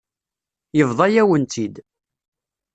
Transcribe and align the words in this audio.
Yebḍa-yawen-tt-id. 0.77 1.75